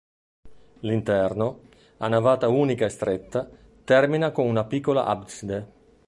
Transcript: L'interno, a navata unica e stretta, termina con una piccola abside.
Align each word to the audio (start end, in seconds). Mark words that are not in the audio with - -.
L'interno, 0.79 1.65
a 1.97 2.07
navata 2.07 2.47
unica 2.47 2.87
e 2.87 2.89
stretta, 2.89 3.47
termina 3.83 4.31
con 4.31 4.47
una 4.47 4.63
piccola 4.63 5.05
abside. 5.05 5.67